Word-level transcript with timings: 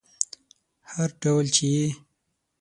هر 0.91 1.09
ډول 1.21 1.45
چې 1.55 1.65
یې 1.75 1.87